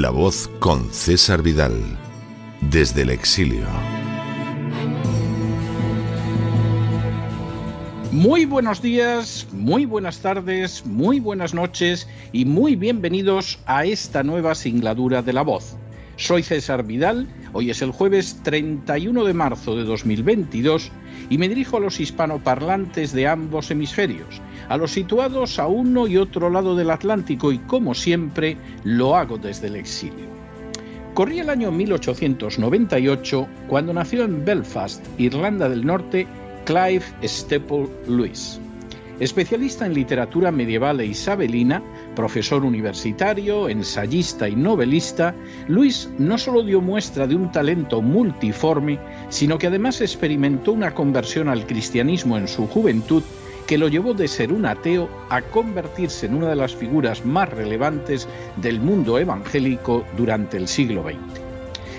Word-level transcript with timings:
La 0.00 0.08
voz 0.08 0.48
con 0.60 0.90
César 0.94 1.42
Vidal, 1.42 1.74
desde 2.62 3.02
el 3.02 3.10
exilio. 3.10 3.66
Muy 8.10 8.46
buenos 8.46 8.80
días, 8.80 9.46
muy 9.52 9.84
buenas 9.84 10.20
tardes, 10.20 10.86
muy 10.86 11.20
buenas 11.20 11.52
noches 11.52 12.08
y 12.32 12.46
muy 12.46 12.76
bienvenidos 12.76 13.58
a 13.66 13.84
esta 13.84 14.22
nueva 14.22 14.54
singladura 14.54 15.20
de 15.20 15.34
La 15.34 15.42
voz. 15.42 15.76
Soy 16.16 16.44
César 16.44 16.86
Vidal, 16.86 17.28
hoy 17.52 17.68
es 17.68 17.82
el 17.82 17.90
jueves 17.90 18.40
31 18.42 19.22
de 19.24 19.34
marzo 19.34 19.76
de 19.76 19.84
2022 19.84 20.90
y 21.28 21.36
me 21.36 21.50
dirijo 21.50 21.76
a 21.76 21.80
los 21.80 22.00
hispanoparlantes 22.00 23.12
de 23.12 23.28
ambos 23.28 23.70
hemisferios 23.70 24.40
a 24.70 24.76
los 24.76 24.92
situados 24.92 25.58
a 25.58 25.66
uno 25.66 26.06
y 26.06 26.16
otro 26.16 26.48
lado 26.48 26.76
del 26.76 26.90
Atlántico 26.90 27.50
y 27.50 27.58
como 27.58 27.92
siempre 27.92 28.56
lo 28.84 29.16
hago 29.16 29.36
desde 29.36 29.66
el 29.66 29.74
exilio. 29.74 30.30
Corría 31.12 31.42
el 31.42 31.50
año 31.50 31.72
1898 31.72 33.48
cuando 33.66 33.92
nació 33.92 34.22
en 34.22 34.44
Belfast, 34.44 35.04
Irlanda 35.18 35.68
del 35.68 35.84
Norte, 35.84 36.28
Clive 36.66 37.02
Staple 37.24 37.88
Lewis. 38.06 38.60
Especialista 39.18 39.86
en 39.86 39.92
literatura 39.92 40.52
medieval 40.52 41.00
e 41.00 41.06
isabelina, 41.06 41.82
profesor 42.14 42.64
universitario, 42.64 43.68
ensayista 43.68 44.48
y 44.48 44.54
novelista, 44.54 45.34
Luis 45.66 46.08
no 46.16 46.38
solo 46.38 46.62
dio 46.62 46.80
muestra 46.80 47.26
de 47.26 47.34
un 47.34 47.50
talento 47.50 48.00
multiforme, 48.02 49.00
sino 49.30 49.58
que 49.58 49.66
además 49.66 50.00
experimentó 50.00 50.72
una 50.72 50.94
conversión 50.94 51.48
al 51.48 51.66
cristianismo 51.66 52.38
en 52.38 52.46
su 52.46 52.68
juventud 52.68 53.24
que 53.70 53.78
lo 53.78 53.86
llevó 53.86 54.14
de 54.14 54.26
ser 54.26 54.52
un 54.52 54.66
ateo 54.66 55.08
a 55.28 55.42
convertirse 55.42 56.26
en 56.26 56.34
una 56.34 56.48
de 56.48 56.56
las 56.56 56.74
figuras 56.74 57.24
más 57.24 57.48
relevantes 57.48 58.26
del 58.56 58.80
mundo 58.80 59.16
evangélico 59.16 60.04
durante 60.16 60.56
el 60.56 60.66
siglo 60.66 61.04
XX. 61.04 61.40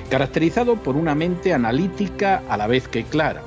Caracterizado 0.10 0.76
por 0.76 0.98
una 0.98 1.16
mente 1.16 1.54
analítica 1.54 2.44
a 2.50 2.58
la 2.58 2.68
vez 2.68 2.90
que 2.90 3.06
clara, 3.06 3.42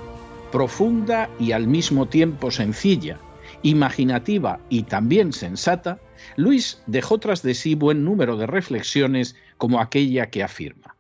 profunda 0.51 1.29
y 1.39 1.53
al 1.53 1.67
mismo 1.67 2.07
tiempo 2.07 2.51
sencilla, 2.51 3.21
imaginativa 3.63 4.59
y 4.71 4.85
también 4.85 5.35
sensata, 5.35 6.01
Luis 6.37 6.83
dejó 6.87 7.19
tras 7.19 7.43
de 7.43 7.53
sí 7.53 7.75
buen 7.75 8.07
número 8.07 8.39
de 8.39 8.47
reflexiones 8.47 9.37
como 9.59 9.83
aquella 9.83 10.31
que 10.31 10.43
afirma: 10.43 10.97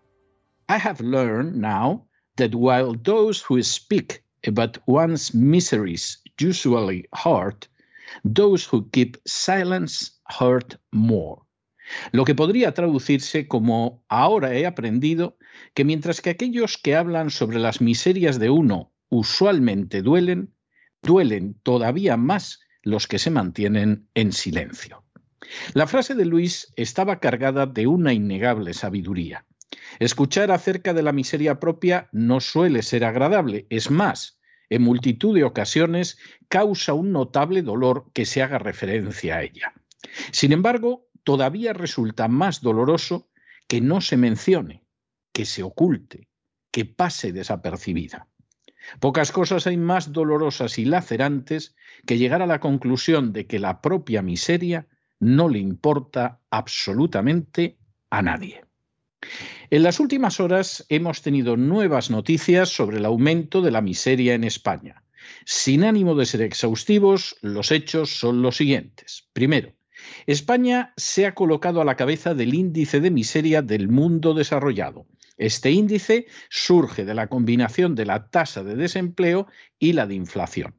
I 0.69 0.75
have 0.75 1.03
learned 1.03 1.56
now 1.56 2.06
that 2.36 2.50
while 2.53 2.94
those 3.03 3.42
who 3.48 3.62
speak 3.62 4.22
about 4.47 4.77
one's 4.86 5.34
miseries 5.34 6.22
usually 6.40 7.08
hurt, 7.12 7.68
those 8.24 8.66
who 8.70 8.88
keep 8.90 9.16
silence 9.24 10.20
hurt 10.26 10.76
more. 10.92 11.42
Lo 12.12 12.25
que 12.25 12.34
podría 12.34 12.72
traducirse 12.72 13.47
como 13.47 14.03
ahora 14.09 14.54
he 14.54 14.66
aprendido 14.66 15.36
que 15.75 15.84
mientras 15.84 16.20
que 16.20 16.31
aquellos 16.31 16.78
que 16.78 16.97
hablan 16.97 17.31
sobre 17.31 17.59
las 17.59 17.81
miserias 17.81 18.38
de 18.38 18.50
uno 18.50 18.92
usualmente 19.10 20.03
duelen, 20.03 20.54
duelen 21.03 21.54
todavía 21.62 22.16
más 22.16 22.60
los 22.82 23.06
que 23.06 23.19
se 23.19 23.30
mantienen 23.30 24.09
en 24.14 24.32
silencio. 24.32 25.04
La 25.75 25.86
frase 25.86 26.14
de 26.14 26.25
Luis 26.25 26.72
estaba 26.76 27.20
cargada 27.20 27.66
de 27.66 27.86
una 27.86 28.12
innegable 28.12 28.72
sabiduría. 28.72 29.44
Escuchar 29.98 30.50
acerca 30.50 30.94
de 30.94 31.03
la 31.03 31.12
miseria 31.12 31.60
propia 31.60 32.09
no 32.12 32.41
suele 32.41 32.82
ser 32.82 33.04
agradable, 33.04 33.66
es 33.70 33.91
más, 33.91 34.38
en 34.70 34.82
multitud 34.82 35.34
de 35.34 35.44
ocasiones 35.44 36.19
causa 36.48 36.94
un 36.94 37.12
notable 37.12 37.62
dolor 37.62 38.10
que 38.12 38.26
se 38.26 38.42
haga 38.42 38.58
referencia 38.58 39.36
a 39.36 39.42
ella. 39.42 39.72
Sin 40.30 40.52
embargo, 40.52 41.08
todavía 41.22 41.72
resulta 41.72 42.28
más 42.28 42.60
doloroso 42.60 43.28
que 43.66 43.80
no 43.80 44.00
se 44.00 44.16
mencione, 44.16 44.84
que 45.32 45.44
se 45.44 45.62
oculte, 45.62 46.28
que 46.70 46.84
pase 46.84 47.32
desapercibida. 47.32 48.28
Pocas 49.00 49.32
cosas 49.32 49.66
hay 49.66 49.76
más 49.76 50.12
dolorosas 50.12 50.78
y 50.78 50.84
lacerantes 50.84 51.74
que 52.06 52.19
llegar 52.19 52.42
a 52.42 52.47
la 52.47 52.60
conclusión 52.60 53.32
de 53.32 53.47
que 53.47 53.58
la 53.58 53.80
propia 53.80 54.22
miseria 54.22 54.86
no 55.20 55.48
le 55.48 55.58
importa 55.58 56.41
absolutamente 56.50 57.78
a 58.10 58.22
nadie. 58.22 58.64
En 59.70 59.82
las 59.82 59.98
últimas 59.98 60.41
horas 60.41 60.84
hemos 60.91 61.22
tenido 61.22 61.56
nuevas 61.56 62.10
noticias 62.10 62.69
sobre 62.69 62.98
el 62.98 63.06
aumento 63.06 63.62
de 63.62 63.70
la 63.70 63.80
miseria 63.80 64.34
en 64.34 64.44
España. 64.44 65.02
Sin 65.47 65.84
ánimo 65.84 66.14
de 66.14 66.26
ser 66.26 66.42
exhaustivos, 66.42 67.36
los 67.41 67.72
hechos 67.72 68.19
son 68.19 68.42
los 68.42 68.58
siguientes. 68.58 69.26
Primero, 69.32 69.72
España 70.26 70.92
se 70.98 71.24
ha 71.24 71.34
colocado 71.34 71.80
a 71.80 71.84
la 71.84 71.97
cabeza 71.97 72.34
del 72.34 72.53
índice 72.53 73.00
de 73.00 73.10
miseria 73.10 73.62
del 73.62 73.88
mundo 73.88 74.34
desarrollado. 74.34 75.06
Este 75.38 75.70
índice 75.70 76.26
surge 76.50 77.06
de 77.06 77.14
la 77.14 77.28
combinación 77.28 77.94
de 77.94 78.04
la 78.04 78.28
tasa 78.28 78.64
de 78.64 78.76
desempleo 78.76 79.47
y 79.78 79.94
la 79.94 80.06
de 80.06 80.14
inflación. 80.14 80.74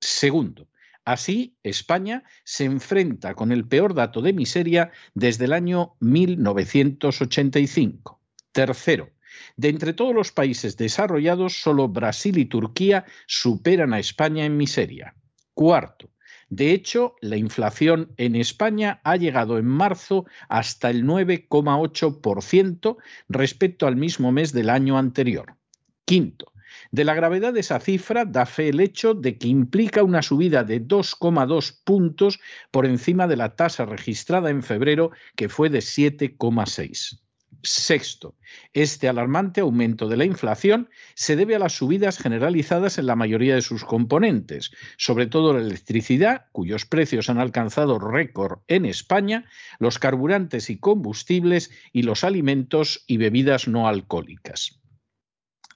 Segundo, 0.00 0.66
Así, 1.04 1.58
España 1.62 2.24
se 2.44 2.64
enfrenta 2.64 3.34
con 3.34 3.52
el 3.52 3.66
peor 3.66 3.94
dato 3.94 4.22
de 4.22 4.32
miseria 4.34 4.90
desde 5.14 5.46
el 5.46 5.54
año 5.54 5.96
1985. 6.00 8.19
Tercero, 8.52 9.10
de 9.56 9.68
entre 9.68 9.92
todos 9.92 10.14
los 10.14 10.32
países 10.32 10.76
desarrollados, 10.76 11.60
solo 11.60 11.88
Brasil 11.88 12.38
y 12.38 12.46
Turquía 12.46 13.04
superan 13.26 13.92
a 13.92 13.98
España 13.98 14.44
en 14.44 14.56
miseria. 14.56 15.14
Cuarto, 15.54 16.10
de 16.50 16.72
hecho, 16.72 17.14
la 17.20 17.36
inflación 17.36 18.12
en 18.16 18.34
España 18.34 19.00
ha 19.04 19.16
llegado 19.16 19.56
en 19.56 19.66
marzo 19.66 20.26
hasta 20.48 20.90
el 20.90 21.04
9,8% 21.04 22.96
respecto 23.28 23.86
al 23.86 23.94
mismo 23.94 24.32
mes 24.32 24.52
del 24.52 24.68
año 24.68 24.98
anterior. 24.98 25.54
Quinto, 26.04 26.52
de 26.90 27.04
la 27.04 27.14
gravedad 27.14 27.52
de 27.52 27.60
esa 27.60 27.78
cifra 27.78 28.24
da 28.24 28.46
fe 28.46 28.70
el 28.70 28.80
hecho 28.80 29.14
de 29.14 29.38
que 29.38 29.46
implica 29.46 30.02
una 30.02 30.22
subida 30.22 30.64
de 30.64 30.84
2,2 30.84 31.78
puntos 31.84 32.40
por 32.72 32.84
encima 32.84 33.28
de 33.28 33.36
la 33.36 33.54
tasa 33.54 33.84
registrada 33.86 34.50
en 34.50 34.64
febrero, 34.64 35.12
que 35.36 35.48
fue 35.48 35.70
de 35.70 35.78
7,6. 35.78 37.20
Sexto, 37.62 38.36
este 38.72 39.08
alarmante 39.08 39.60
aumento 39.60 40.08
de 40.08 40.16
la 40.16 40.24
inflación 40.24 40.88
se 41.14 41.36
debe 41.36 41.54
a 41.54 41.58
las 41.58 41.74
subidas 41.74 42.18
generalizadas 42.18 42.98
en 42.98 43.06
la 43.06 43.16
mayoría 43.16 43.54
de 43.54 43.62
sus 43.62 43.84
componentes, 43.84 44.70
sobre 44.96 45.26
todo 45.26 45.52
la 45.52 45.60
electricidad, 45.60 46.46
cuyos 46.52 46.86
precios 46.86 47.30
han 47.30 47.38
alcanzado 47.38 47.98
récord 47.98 48.60
en 48.68 48.86
España, 48.86 49.44
los 49.78 49.98
carburantes 49.98 50.70
y 50.70 50.78
combustibles 50.78 51.70
y 51.92 52.02
los 52.02 52.24
alimentos 52.24 53.04
y 53.06 53.16
bebidas 53.16 53.68
no 53.68 53.88
alcohólicas. 53.88 54.80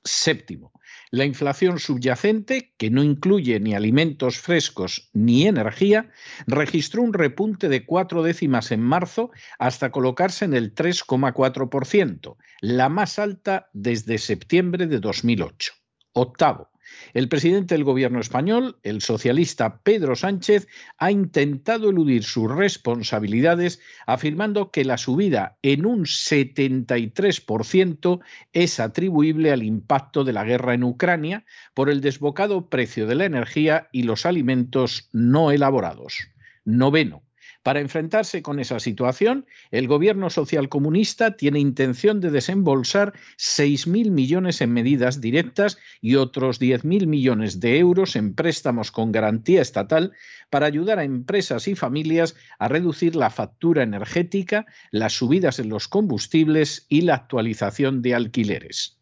Séptimo, 0.04 0.73
la 1.14 1.24
inflación 1.24 1.78
subyacente, 1.78 2.74
que 2.76 2.90
no 2.90 3.04
incluye 3.04 3.60
ni 3.60 3.72
alimentos 3.72 4.38
frescos 4.38 5.10
ni 5.12 5.46
energía, 5.46 6.10
registró 6.48 7.02
un 7.02 7.12
repunte 7.12 7.68
de 7.68 7.86
cuatro 7.86 8.24
décimas 8.24 8.72
en 8.72 8.80
marzo 8.80 9.30
hasta 9.60 9.92
colocarse 9.92 10.44
en 10.44 10.54
el 10.54 10.74
3,4%, 10.74 12.36
la 12.60 12.88
más 12.88 13.20
alta 13.20 13.70
desde 13.72 14.18
septiembre 14.18 14.88
de 14.88 14.98
2008. 14.98 15.72
Octavo, 16.14 16.68
el 17.12 17.28
presidente 17.28 17.74
del 17.74 17.84
gobierno 17.84 18.20
español, 18.20 18.78
el 18.82 19.00
socialista 19.00 19.80
Pedro 19.82 20.16
Sánchez, 20.16 20.68
ha 20.98 21.10
intentado 21.10 21.90
eludir 21.90 22.24
sus 22.24 22.50
responsabilidades 22.50 23.80
afirmando 24.06 24.70
que 24.70 24.84
la 24.84 24.98
subida 24.98 25.58
en 25.62 25.86
un 25.86 26.04
73% 26.04 28.20
es 28.52 28.80
atribuible 28.80 29.52
al 29.52 29.62
impacto 29.62 30.24
de 30.24 30.32
la 30.32 30.44
guerra 30.44 30.74
en 30.74 30.84
Ucrania 30.84 31.44
por 31.74 31.90
el 31.90 32.00
desbocado 32.00 32.68
precio 32.68 33.06
de 33.06 33.14
la 33.14 33.24
energía 33.24 33.88
y 33.92 34.02
los 34.02 34.26
alimentos 34.26 35.08
no 35.12 35.50
elaborados. 35.50 36.28
Noveno. 36.64 37.22
Para 37.64 37.80
enfrentarse 37.80 38.42
con 38.42 38.60
esa 38.60 38.78
situación, 38.78 39.46
el 39.70 39.88
gobierno 39.88 40.28
socialcomunista 40.28 41.34
tiene 41.34 41.60
intención 41.60 42.20
de 42.20 42.30
desembolsar 42.30 43.14
6.000 43.38 44.10
millones 44.10 44.60
en 44.60 44.70
medidas 44.70 45.22
directas 45.22 45.78
y 46.02 46.16
otros 46.16 46.60
10.000 46.60 47.06
millones 47.06 47.60
de 47.60 47.78
euros 47.78 48.16
en 48.16 48.34
préstamos 48.34 48.92
con 48.92 49.12
garantía 49.12 49.62
estatal 49.62 50.12
para 50.50 50.66
ayudar 50.66 50.98
a 50.98 51.04
empresas 51.04 51.66
y 51.66 51.74
familias 51.74 52.36
a 52.58 52.68
reducir 52.68 53.16
la 53.16 53.30
factura 53.30 53.82
energética, 53.82 54.66
las 54.90 55.14
subidas 55.14 55.58
en 55.58 55.70
los 55.70 55.88
combustibles 55.88 56.84
y 56.90 57.00
la 57.00 57.14
actualización 57.14 58.02
de 58.02 58.14
alquileres. 58.14 59.00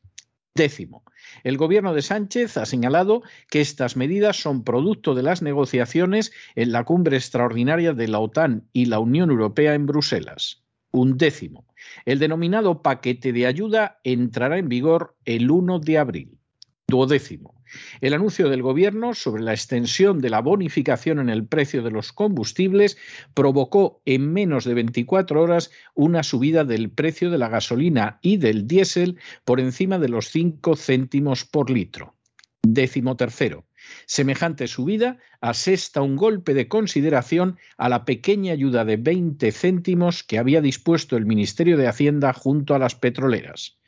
Décimo, 0.55 1.03
el 1.45 1.57
gobierno 1.57 1.95
de 1.95 2.03
Sánchez 2.03 2.57
ha 2.57 2.67
señalado 2.67 3.23
que 3.51 3.61
estas 3.61 3.97
medidas 3.97 4.37
son 4.37 4.65
producto 4.65 5.15
de 5.15 5.23
las 5.23 5.43
negociaciones 5.43 6.33
en 6.55 6.73
la 6.73 6.85
cumbre 6.85 7.17
extraordinaria 7.17 7.93
de 7.93 8.09
la 8.09 8.19
OTAN 8.19 8.69
y 8.73 8.87
la 8.87 8.99
Unión 8.99 9.31
Europea 9.31 9.75
en 9.75 9.87
Bruselas. 9.87 10.63
Un 10.91 11.17
décimo. 11.17 11.67
El 12.05 12.19
denominado 12.19 12.83
paquete 12.83 13.33
de 13.33 13.47
ayuda 13.47 14.01
entrará 14.05 14.59
en 14.59 14.69
vigor 14.69 15.17
el 15.25 15.51
1 15.51 15.79
de 15.79 15.99
abril. 15.99 16.39
Duodécimo. 16.87 17.62
El 18.01 18.15
anuncio 18.15 18.49
del 18.49 18.63
Gobierno 18.63 19.15
sobre 19.15 19.43
la 19.43 19.53
extensión 19.53 20.21
de 20.21 20.31
la 20.31 20.41
bonificación 20.41 21.19
en 21.19 21.29
el 21.29 21.47
precio 21.47 21.83
de 21.83 21.91
los 21.91 22.13
combustibles 22.13 22.97
provocó 23.35 24.03
en 24.05 24.33
menos 24.33 24.65
de 24.65 24.75
24 24.75 25.41
horas 25.41 25.71
una 25.95 26.23
subida 26.23 26.65
del 26.65 26.91
precio 26.91 27.31
de 27.31 27.39
la 27.39 27.49
gasolina 27.49 28.19
y 28.23 28.37
del 28.37 28.67
diésel 28.67 29.19
por 29.45 29.61
encima 29.61 29.99
de 29.99 30.09
los 30.09 30.29
5 30.29 30.77
céntimos 30.77 31.45
por 31.45 31.71
litro. 31.71 32.15
Décimo 32.63 33.17
tercero. 33.17 33.65
Semejante 34.07 34.69
subida 34.69 35.19
asesta 35.41 36.03
un 36.03 36.17
golpe 36.17 36.55
de 36.55 36.69
consideración 36.69 37.59
a 37.77 37.89
la 37.89 38.05
pequeña 38.05 38.53
ayuda 38.53 38.85
de 38.85 38.97
20 38.97 39.51
céntimos 39.51 40.23
que 40.23 40.39
había 40.39 40.61
dispuesto 40.61 41.17
el 41.17 41.27
Ministerio 41.27 41.77
de 41.77 41.89
Hacienda 41.89 42.33
junto 42.33 42.75
a 42.75 42.79
las 42.79 42.95
petroleras. 42.95 43.79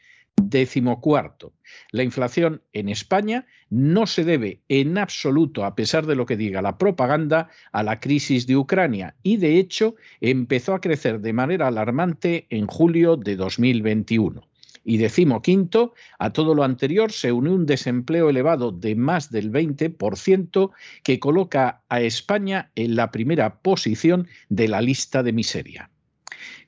Décimo 0.42 1.00
cuarto, 1.00 1.52
la 1.90 2.02
inflación 2.02 2.62
en 2.72 2.88
España 2.88 3.46
no 3.70 4.06
se 4.06 4.24
debe 4.24 4.62
en 4.68 4.98
absoluto, 4.98 5.64
a 5.64 5.74
pesar 5.74 6.06
de 6.06 6.14
lo 6.14 6.26
que 6.26 6.36
diga 6.36 6.62
la 6.62 6.78
propaganda, 6.78 7.48
a 7.72 7.82
la 7.82 7.98
crisis 7.98 8.46
de 8.46 8.56
Ucrania 8.56 9.16
y 9.22 9.38
de 9.38 9.58
hecho 9.58 9.96
empezó 10.20 10.74
a 10.74 10.80
crecer 10.80 11.20
de 11.20 11.32
manera 11.32 11.66
alarmante 11.68 12.46
en 12.50 12.66
julio 12.66 13.16
de 13.16 13.36
2021. 13.36 14.46
Y 14.84 14.98
decimo 14.98 15.40
quinto, 15.40 15.94
a 16.18 16.30
todo 16.30 16.54
lo 16.54 16.62
anterior 16.62 17.10
se 17.10 17.32
une 17.32 17.50
un 17.50 17.64
desempleo 17.64 18.28
elevado 18.28 18.70
de 18.70 18.94
más 18.94 19.30
del 19.30 19.50
20% 19.50 20.70
que 21.02 21.18
coloca 21.18 21.82
a 21.88 22.02
España 22.02 22.70
en 22.74 22.94
la 22.94 23.10
primera 23.10 23.60
posición 23.62 24.28
de 24.50 24.68
la 24.68 24.82
lista 24.82 25.22
de 25.22 25.32
miseria. 25.32 25.90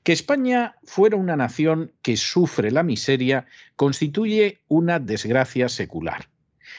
Que 0.03 0.13
España 0.13 0.75
fuera 0.83 1.17
una 1.17 1.35
nación 1.35 1.91
que 2.01 2.17
sufre 2.17 2.71
la 2.71 2.83
miseria 2.83 3.45
constituye 3.75 4.61
una 4.67 4.99
desgracia 4.99 5.69
secular. 5.69 6.29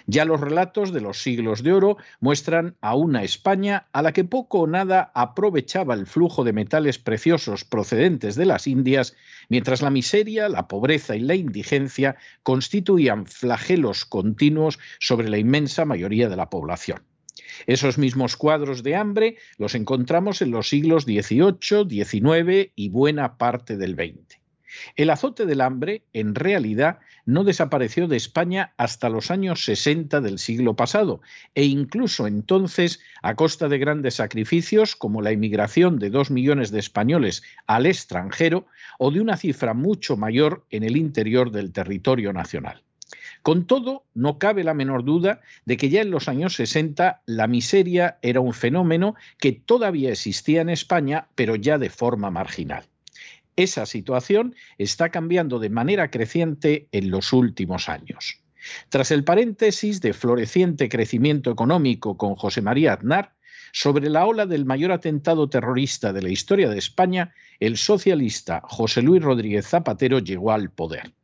Ya 0.07 0.25
los 0.25 0.41
relatos 0.41 0.93
de 0.93 1.01
los 1.01 1.23
siglos 1.23 1.63
de 1.63 1.73
oro 1.73 1.97
muestran 2.21 2.77
a 2.81 2.95
una 2.95 3.25
España 3.25 3.89
a 3.93 4.03
la 4.03 4.13
que 4.13 4.25
poco 4.25 4.61
o 4.61 4.67
nada 4.67 5.11
aprovechaba 5.15 5.95
el 5.95 6.07
flujo 6.07 6.45
de 6.45 6.53
metales 6.53 6.99
preciosos 6.99 7.65
procedentes 7.65 8.35
de 8.37 8.47
las 8.47 8.67
Indias, 8.67 9.17
mientras 9.49 9.83
la 9.83 9.91
miseria, 9.91 10.49
la 10.49 10.69
pobreza 10.69 11.17
y 11.17 11.21
la 11.21 11.35
indigencia 11.35 12.17
constituían 12.43 13.27
flagelos 13.27 14.05
continuos 14.05 14.79
sobre 15.01 15.29
la 15.29 15.39
inmensa 15.39 15.85
mayoría 15.85 16.29
de 16.29 16.37
la 16.37 16.51
población. 16.51 17.08
Esos 17.67 17.99
mismos 17.99 18.37
cuadros 18.37 18.83
de 18.83 18.97
hambre 18.97 19.37
los 19.57 19.75
encontramos 19.75 20.43
en 20.43 20.51
los 20.51 20.69
siglos 20.69 21.05
XVIII, 21.05 21.89
XIX 21.89 22.73
y 22.75 22.89
buena 22.89 23.39
parte 23.39 23.77
del 23.77 23.95
XX. 23.95 24.39
El 24.97 25.11
azote 25.11 25.47
del 25.47 25.61
hambre, 25.61 26.03
en 26.13 26.35
realidad, 26.35 26.99
no 27.25 27.45
desapareció 27.45 28.09
de 28.09 28.17
España 28.17 28.73
hasta 28.77 29.09
los 29.09 29.31
años 29.31 29.65
60 29.65 30.21
del 30.21 30.39
siglo 30.39 30.77
pasado, 30.77 31.21
e 31.55 31.65
incluso 31.65 32.27
entonces 32.27 33.01
a 33.23 33.35
costa 33.35 33.69
de 33.69 33.79
grandes 33.79 34.15
sacrificios 34.15 34.97
como 34.97 35.21
la 35.21 35.31
emigración 35.31 35.99
de 35.99 36.11
dos 36.11 36.31
millones 36.31 36.71
de 36.71 36.79
españoles 36.79 37.43
al 37.67 37.87
extranjero 37.87 38.67
o 38.99 39.11
de 39.11 39.21
una 39.21 39.37
cifra 39.37 39.75
mucho 39.75 40.17
mayor 40.17 40.65
en 40.71 40.85
el 40.85 40.97
interior 40.97 41.51
del 41.51 41.73
territorio 41.73 42.33
nacional. 42.33 42.83
Con 43.49 43.65
todo, 43.65 44.05
no 44.13 44.39
cabe 44.39 44.63
la 44.63 44.75
menor 44.75 45.05
duda 45.05 45.41
de 45.65 45.79
que 45.79 45.89
ya 45.89 46.03
en 46.03 46.11
los 46.11 46.29
años 46.29 46.55
60 46.57 47.23
la 47.25 47.47
miseria 47.47 48.19
era 48.21 48.41
un 48.41 48.53
fenómeno 48.53 49.15
que 49.39 49.53
todavía 49.53 50.11
existía 50.11 50.61
en 50.61 50.69
España, 50.69 51.29
pero 51.35 51.57
ya 51.57 51.79
de 51.79 51.89
forma 51.89 52.31
marginal. 52.31 52.85
Esa 53.57 53.87
situación 53.87 54.55
está 54.77 55.09
cambiando 55.09 55.61
de 55.61 55.71
manera 55.71 56.11
creciente 56.11 56.89
en 56.93 57.11
los 57.11 57.33
últimos 57.33 57.89
años. 57.89 58.43
Tras 58.91 59.11
el 59.13 59.25
paréntesis 59.25 60.03
de 60.03 60.13
floreciente 60.13 60.91
crecimiento 60.91 61.51
económico 61.51 62.19
con 62.19 62.35
José 62.35 62.61
María 62.61 62.93
Aznar, 62.93 63.33
sobre 63.73 64.11
la 64.11 64.27
ola 64.27 64.45
del 64.45 64.67
mayor 64.67 64.93
atentado 64.93 65.49
terrorista 65.49 66.13
de 66.13 66.21
la 66.21 66.29
historia 66.29 66.69
de 66.69 66.77
España, 66.77 67.33
el 67.61 67.79
socialista 67.79 68.61
José 68.65 69.01
Luis 69.01 69.23
Rodríguez 69.23 69.67
Zapatero 69.67 70.19
llegó 70.19 70.53
al 70.53 70.71
poder. 70.71 71.15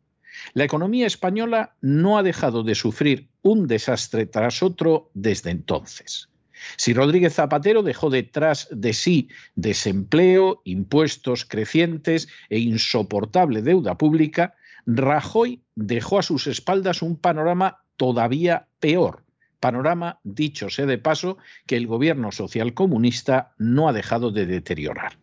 La 0.53 0.65
economía 0.65 1.07
española 1.07 1.75
no 1.81 2.19
ha 2.19 2.23
dejado 2.23 2.63
de 2.63 2.75
sufrir 2.75 3.29
un 3.43 3.67
desastre 3.67 4.27
tras 4.27 4.63
otro 4.63 5.11
desde 5.15 5.51
entonces. 5.51 6.29
Si 6.77 6.95
Rodríguez 6.95 7.35
Zapatero 7.35 7.83
dejó 7.83 8.11
detrás 8.11 8.69
de 8.71 8.93
sí 8.93 9.29
desempleo, 9.55 10.63
impuestos 10.65 11.45
crecientes 11.45 12.29
e 12.49 12.59
insoportable 12.59 13.63
deuda 13.63 13.99
pública, 13.99 14.55
Rajoy 14.87 15.63
dejó 15.75 16.19
a 16.19 16.23
sus 16.23 16.47
espaldas 16.47 17.03
un 17.03 17.17
panorama 17.17 17.83
todavía 17.97 18.69
peor, 18.81 19.25
panorama, 19.61 20.21
dicho 20.25 20.69
sea 20.69 20.87
de 20.87 20.99
paso, 20.99 21.39
que 21.67 21.77
el 21.77 21.87
gobierno 21.87 22.33
socialcomunista 22.33 23.55
no 23.59 23.89
ha 23.89 23.93
dejado 23.93 24.31
de 24.31 24.47
deteriorar. 24.47 25.19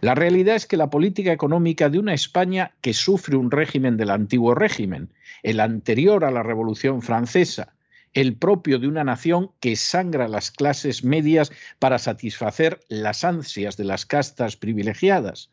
La 0.00 0.14
realidad 0.14 0.56
es 0.56 0.66
que 0.66 0.76
la 0.76 0.90
política 0.90 1.32
económica 1.32 1.88
de 1.88 1.98
una 1.98 2.14
España 2.14 2.72
que 2.80 2.94
sufre 2.94 3.36
un 3.36 3.50
régimen 3.50 3.96
del 3.96 4.10
antiguo 4.10 4.54
régimen, 4.54 5.10
el 5.42 5.60
anterior 5.60 6.24
a 6.24 6.30
la 6.30 6.42
Revolución 6.42 7.02
Francesa, 7.02 7.74
el 8.14 8.36
propio 8.36 8.78
de 8.78 8.88
una 8.88 9.04
nación 9.04 9.50
que 9.60 9.76
sangra 9.76 10.28
las 10.28 10.50
clases 10.50 11.04
medias 11.04 11.50
para 11.78 11.98
satisfacer 11.98 12.80
las 12.88 13.24
ansias 13.24 13.76
de 13.76 13.84
las 13.84 14.04
castas 14.06 14.56
privilegiadas, 14.56 15.50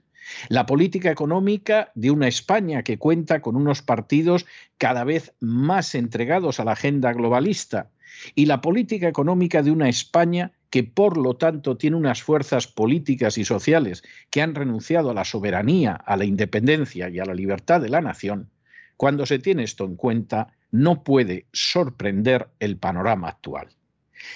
la 0.49 0.65
política 0.65 1.09
económica 1.09 1.91
de 1.95 2.11
una 2.11 2.27
España 2.27 2.83
que 2.83 2.97
cuenta 2.97 3.41
con 3.41 3.55
unos 3.55 3.81
partidos 3.81 4.45
cada 4.77 5.03
vez 5.03 5.33
más 5.39 5.95
entregados 5.95 6.59
a 6.59 6.65
la 6.65 6.73
agenda 6.73 7.13
globalista 7.13 7.89
y 8.35 8.45
la 8.45 8.61
política 8.61 9.07
económica 9.07 9.63
de 9.63 9.71
una 9.71 9.89
España 9.89 10.51
que 10.69 10.83
por 10.83 11.17
lo 11.17 11.35
tanto 11.35 11.77
tiene 11.77 11.97
unas 11.97 12.21
fuerzas 12.21 12.67
políticas 12.67 13.37
y 13.37 13.45
sociales 13.45 14.03
que 14.29 14.41
han 14.41 14.55
renunciado 14.55 15.09
a 15.09 15.13
la 15.13 15.25
soberanía, 15.25 15.93
a 15.93 16.17
la 16.17 16.25
independencia 16.25 17.09
y 17.09 17.19
a 17.19 17.25
la 17.25 17.33
libertad 17.33 17.81
de 17.81 17.89
la 17.89 18.01
nación, 18.01 18.49
cuando 18.97 19.25
se 19.25 19.39
tiene 19.39 19.63
esto 19.63 19.85
en 19.85 19.95
cuenta, 19.95 20.53
no 20.71 21.03
puede 21.03 21.45
sorprender 21.53 22.49
el 22.59 22.77
panorama 22.77 23.29
actual. 23.29 23.69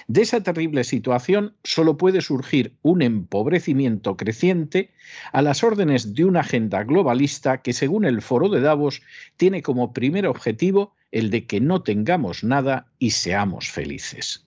De 0.08 0.22
esa 0.22 0.42
terrible 0.42 0.84
situación 0.84 1.54
solo 1.62 1.98
puede 1.98 2.22
surgir 2.22 2.74
un 2.80 3.02
empobrecimiento 3.02 4.16
creciente 4.16 4.90
a 5.32 5.42
las 5.42 5.62
órdenes 5.62 6.14
de 6.14 6.24
una 6.24 6.40
agenda 6.40 6.82
globalista 6.84 7.60
que, 7.60 7.74
según 7.74 8.06
el 8.06 8.22
Foro 8.22 8.48
de 8.48 8.62
Davos, 8.62 9.02
tiene 9.36 9.62
como 9.62 9.92
primer 9.92 10.26
objetivo 10.26 10.94
el 11.12 11.28
de 11.30 11.46
que 11.46 11.60
no 11.60 11.82
tengamos 11.82 12.42
nada 12.42 12.86
y 12.98 13.10
seamos 13.10 13.70
felices. 13.70 14.43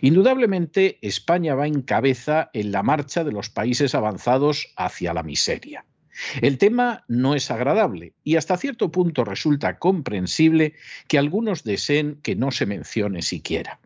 Indudablemente, 0.00 0.98
España 1.02 1.54
va 1.54 1.66
en 1.66 1.82
cabeza 1.82 2.50
en 2.52 2.72
la 2.72 2.82
marcha 2.82 3.24
de 3.24 3.32
los 3.32 3.50
países 3.50 3.94
avanzados 3.94 4.72
hacia 4.76 5.14
la 5.14 5.22
miseria. 5.22 5.84
El 6.42 6.58
tema 6.58 7.04
no 7.08 7.34
es 7.34 7.50
agradable 7.50 8.14
y 8.24 8.36
hasta 8.36 8.56
cierto 8.56 8.90
punto 8.90 9.24
resulta 9.24 9.78
comprensible 9.78 10.74
que 11.08 11.18
algunos 11.18 11.64
deseen 11.64 12.20
que 12.22 12.36
no 12.36 12.50
se 12.50 12.66
mencione 12.66 13.22
siquiera. 13.22 13.80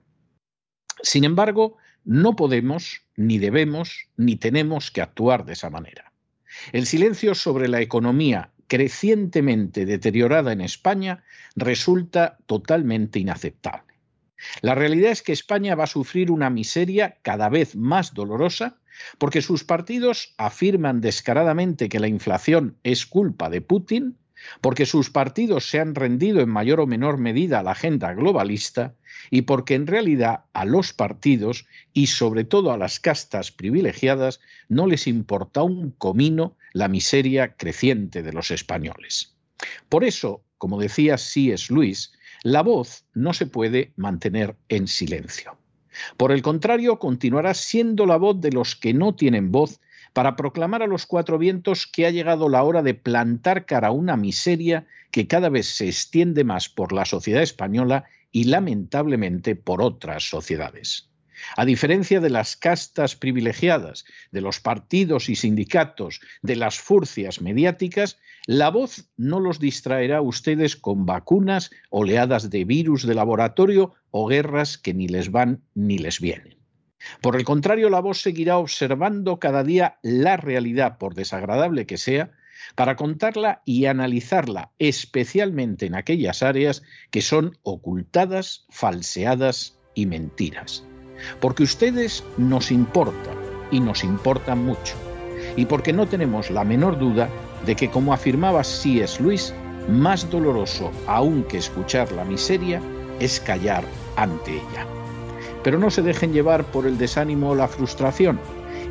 Sin 1.03 1.25
embargo, 1.25 1.77
no 2.05 2.37
podemos, 2.37 3.03
ni 3.17 3.39
debemos, 3.39 4.09
ni 4.17 4.37
tenemos 4.37 4.91
que 4.91 5.03
actuar 5.03 5.45
de 5.45 5.53
esa 5.53 5.71
manera. 5.71 6.13
El 6.73 6.87
silencio 6.87 7.35
sobre 7.35 7.69
la 7.69 7.81
economía 7.81 8.51
crecientemente 8.67 9.85
deteriorada 9.85 10.53
en 10.53 10.61
España 10.61 11.25
resulta 11.55 12.39
totalmente 12.47 13.19
inaceptable. 13.19 13.94
La 14.61 14.75
realidad 14.75 15.13
es 15.13 15.23
que 15.23 15.33
España 15.33 15.75
va 15.75 15.85
a 15.85 15.89
sufrir 15.89 16.31
una 16.31 16.51
miseria 16.51 17.19
cada 17.23 17.49
vez 17.49 17.77
más 17.77 18.15
dolorosa 18.15 18.79
porque 19.19 19.43
sus 19.43 19.65
partidos 19.65 20.35
afirman 20.39 21.01
descaradamente 21.01 21.89
que 21.89 22.01
la 22.01 22.09
inflación 22.09 22.77
es 22.83 23.07
culpa 23.07 23.51
de 23.51 23.61
Putin, 23.61 24.17
porque 24.61 24.87
sus 24.87 25.11
partidos 25.11 25.69
se 25.69 25.81
han 25.81 25.95
rendido 25.95 26.41
en 26.41 26.51
mayor 26.51 26.81
o 26.81 26.87
menor 26.87 27.19
medida 27.19 27.61
a 27.61 27.63
la 27.63 27.73
agenda 27.73 28.13
globalista 28.13 28.95
y 29.31 29.43
porque 29.43 29.75
en 29.75 29.87
realidad 29.87 30.45
a 30.53 30.65
los 30.65 30.93
partidos 30.93 31.67
y 31.93 32.09
sobre 32.09 32.45
todo 32.45 32.73
a 32.73 32.79
las 32.79 33.01
castas 33.01 33.51
privilegiadas 33.51 34.41
no 34.69 34.87
les 34.87 35.07
importa 35.07 35.63
un 35.63 35.93
comino 35.93 36.57
la 36.73 36.89
miseria 36.89 37.57
creciente 37.57 38.23
de 38.23 38.33
los 38.33 38.51
españoles. 38.51 39.35
Por 39.89 40.05
eso, 40.05 40.45
como 40.59 40.81
decía 40.81 41.17
C.S. 41.17 41.73
Luis, 41.73 42.13
la 42.45 42.63
voz 42.63 43.07
no 43.15 43.33
se 43.33 43.47
puede 43.47 43.93
mantener 43.97 44.55
en 44.69 44.87
silencio. 44.87 45.57
Por 46.19 46.31
el 46.31 46.43
contrario, 46.43 46.99
continuará 46.99 47.55
siendo 47.55 48.05
la 48.05 48.19
voz 48.19 48.39
de 48.41 48.53
los 48.53 48.77
que 48.77 48.93
no 48.93 49.15
tienen 49.15 49.51
voz 49.51 49.81
para 50.13 50.37
proclamar 50.37 50.83
a 50.83 50.87
los 50.87 51.07
cuatro 51.07 51.39
vientos 51.39 51.87
que 51.87 52.07
ha 52.07 52.11
llegado 52.11 52.51
la 52.51 52.63
hora 52.63 52.83
de 52.83 52.93
plantar 52.93 53.65
cara 53.65 53.89
a 53.89 53.93
una 53.93 54.19
miseria 54.19 54.87
que 55.11 55.27
cada 55.27 55.49
vez 55.49 55.67
se 55.69 55.87
extiende 55.87 56.45
más 56.45 56.69
por 56.69 56.93
la 56.93 57.07
sociedad 57.07 57.43
española 57.43 58.05
y 58.31 58.45
lamentablemente 58.45 59.57
por 59.57 59.81
otras 59.81 60.29
sociedades. 60.29 61.09
A 61.57 61.65
diferencia 61.65 62.21
de 62.21 62.31
las 62.31 62.57
castas 62.57 63.17
privilegiadas, 63.17 64.05
de 64.31 64.41
los 64.41 64.61
partidos 64.61 65.29
y 65.29 65.37
sindicatos, 65.37 66.21
de 66.43 66.57
las 66.57 66.79
furcias 66.79 67.41
mediáticas, 67.41 68.19
la 68.47 68.71
voz 68.71 69.09
no 69.17 69.41
los 69.41 69.59
distraerá 69.59 70.19
a 70.19 70.23
ustedes 70.23 70.77
con 70.77 71.07
vacunas, 71.07 71.71
oleadas 71.91 72.51
de 72.51 72.65
virus 72.65 73.07
de 73.07 73.15
laboratorio 73.15 73.95
o 74.11 74.27
guerras 74.27 74.79
que 74.79 74.95
ni 74.95 75.09
les 75.09 75.31
van 75.31 75.63
ni 75.75 75.99
les 75.99 76.21
vienen. 76.21 76.57
Por 77.21 77.37
el 77.37 77.45
contrario, 77.45 77.91
la 77.91 78.01
voz 78.01 78.21
seguirá 78.21 78.59
observando 78.59 79.39
cada 79.39 79.63
día 79.63 79.99
la 80.03 80.37
realidad, 80.37 80.99
por 80.99 81.15
desagradable 81.15 81.87
que 81.87 81.99
sea, 81.99 82.33
para 82.75 82.97
contarla 82.97 83.63
y 83.65 83.87
analizarla, 83.87 84.73
especialmente 84.79 85.87
en 85.87 85.95
aquellas 85.95 86.43
áreas 86.43 86.83
que 87.11 87.21
son 87.21 87.59
ocultadas, 87.63 88.67
falseadas 88.71 89.79
y 89.95 90.07
mentiras. 90.07 90.85
Porque 91.41 91.63
ustedes 91.63 92.25
nos 92.37 92.71
importan 92.71 93.37
y 93.71 93.81
nos 93.81 94.05
importan 94.05 94.65
mucho. 94.65 94.95
Y 95.57 95.67
porque 95.67 95.93
no 95.93 96.07
tenemos 96.07 96.51
la 96.51 96.65
menor 96.65 96.99
duda 96.99 97.29
de 97.65 97.77
que, 97.77 97.91
como 97.91 98.13
afirmaba 98.13 98.65
C.S. 98.65 99.23
Luis, 99.23 99.55
más 99.89 100.31
doloroso 100.31 100.91
aún 101.07 101.45
que 101.45 101.59
escuchar 101.59 102.11
la 102.13 102.25
miseria 102.25 102.81
es 103.21 103.41
callar 103.41 103.85
ante 104.17 104.53
ella. 104.53 104.87
Pero 105.63 105.79
no 105.79 105.91
se 105.91 106.03
dejen 106.03 106.33
llevar 106.33 106.65
por 106.65 106.87
el 106.87 106.99
desánimo 106.99 107.51
o 107.51 107.55
la 107.55 107.69
frustración. 107.69 108.39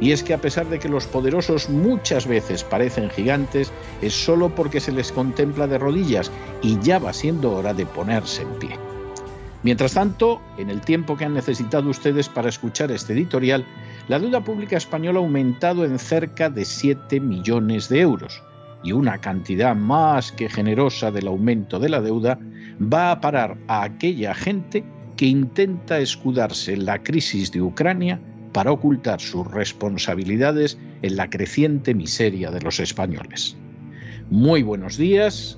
Y 0.01 0.11
es 0.11 0.23
que 0.23 0.33
a 0.33 0.39
pesar 0.39 0.67
de 0.69 0.79
que 0.79 0.89
los 0.89 1.05
poderosos 1.05 1.69
muchas 1.69 2.25
veces 2.25 2.63
parecen 2.63 3.09
gigantes, 3.09 3.71
es 4.01 4.13
solo 4.13 4.49
porque 4.49 4.79
se 4.79 4.91
les 4.91 5.11
contempla 5.11 5.67
de 5.67 5.77
rodillas 5.77 6.31
y 6.61 6.79
ya 6.79 6.99
va 6.99 7.13
siendo 7.13 7.51
hora 7.51 7.73
de 7.73 7.85
ponerse 7.85 8.41
en 8.41 8.53
pie. 8.59 8.92
Mientras 9.63 9.93
tanto, 9.93 10.41
en 10.57 10.69
el 10.69 10.81
tiempo 10.81 11.15
que 11.15 11.23
han 11.23 11.33
necesitado 11.33 11.89
ustedes 11.89 12.27
para 12.27 12.49
escuchar 12.49 12.91
este 12.91 13.13
editorial, 13.13 13.65
la 14.09 14.19
deuda 14.19 14.43
pública 14.43 14.75
española 14.75 15.19
ha 15.19 15.23
aumentado 15.23 15.85
en 15.85 15.97
cerca 15.99 16.49
de 16.49 16.65
7 16.65 17.21
millones 17.21 17.87
de 17.87 18.01
euros 18.01 18.43
y 18.83 18.91
una 18.91 19.19
cantidad 19.19 19.73
más 19.73 20.33
que 20.33 20.49
generosa 20.49 21.11
del 21.11 21.27
aumento 21.27 21.79
de 21.79 21.87
la 21.87 22.01
deuda 22.01 22.37
va 22.81 23.11
a 23.11 23.21
parar 23.21 23.57
a 23.67 23.83
aquella 23.83 24.35
gente 24.35 24.83
que 25.15 25.27
intenta 25.27 25.99
escudarse 25.99 26.73
en 26.73 26.85
la 26.85 27.01
crisis 27.01 27.51
de 27.53 27.61
Ucrania 27.61 28.19
para 28.51 28.71
ocultar 28.71 29.21
sus 29.21 29.49
responsabilidades 29.49 30.77
en 31.01 31.15
la 31.15 31.29
creciente 31.29 31.93
miseria 31.93 32.51
de 32.51 32.61
los 32.61 32.81
españoles. 32.81 33.55
Muy 34.29 34.63
buenos 34.63 34.97
días, 34.97 35.57